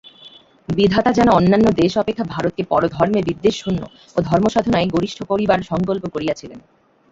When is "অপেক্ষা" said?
1.97-2.25